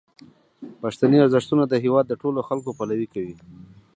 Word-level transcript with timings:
پښتني 0.81 1.17
ارزښتونه 1.25 1.63
د 1.67 1.73
هیواد 1.85 2.05
د 2.07 2.13
ټولو 2.21 2.39
خلکو 2.49 2.69
پلوي 2.77 3.07
کوي. 3.13 3.35